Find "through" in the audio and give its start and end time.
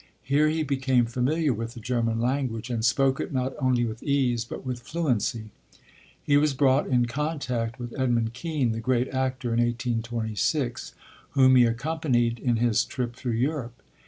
13.15-13.33